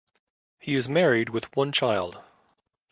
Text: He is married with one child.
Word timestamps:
He 0.57 0.73
is 0.75 0.89
married 0.89 1.29
with 1.29 1.55
one 1.55 1.71
child. 1.71 2.23